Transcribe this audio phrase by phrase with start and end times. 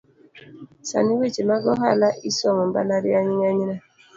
[0.89, 3.75] Sani weche mag ohala isomo embalariany ng’enyne